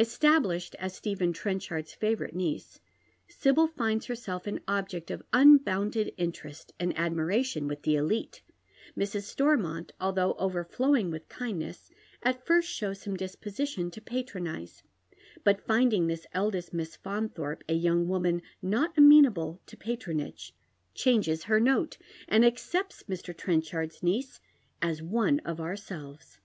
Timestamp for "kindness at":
11.28-12.44